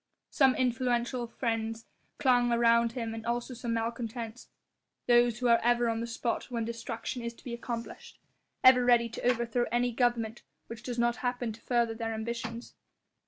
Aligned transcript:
Some 0.31 0.55
influential 0.55 1.27
friends 1.27 1.85
clung 2.17 2.51
around 2.51 2.93
him 2.93 3.13
and 3.13 3.23
also 3.23 3.53
some 3.53 3.75
malcontents, 3.75 4.47
those 5.05 5.37
who 5.37 5.47
are 5.47 5.59
ever 5.61 5.87
on 5.89 5.99
the 5.99 6.07
spot 6.07 6.45
when 6.49 6.65
destruction 6.65 7.21
is 7.21 7.35
to 7.35 7.43
be 7.43 7.53
accomplished, 7.53 8.19
ever 8.63 8.83
ready 8.83 9.09
to 9.09 9.21
overthrow 9.21 9.67
any 9.71 9.91
government 9.93 10.41
which 10.65 10.81
does 10.81 10.97
not 10.97 11.17
happen 11.17 11.53
to 11.53 11.61
further 11.61 11.93
their 11.93 12.15
ambitions. 12.15 12.73